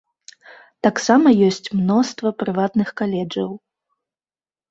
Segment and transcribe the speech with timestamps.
[0.87, 3.49] Таксама ёсць мноства прыватных каледжаў.